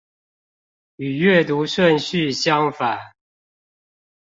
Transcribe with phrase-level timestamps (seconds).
[0.95, 3.13] 與閱讀順序相反